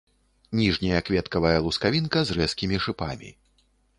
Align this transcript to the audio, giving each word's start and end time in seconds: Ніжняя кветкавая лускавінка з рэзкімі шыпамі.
Ніжняя 0.59 1.01
кветкавая 1.09 1.59
лускавінка 1.67 2.19
з 2.29 2.37
рэзкімі 2.39 2.81
шыпамі. 2.87 3.29